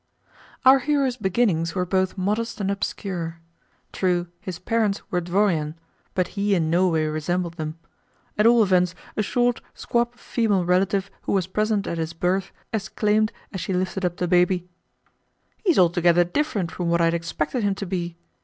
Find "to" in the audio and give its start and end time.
17.75-17.85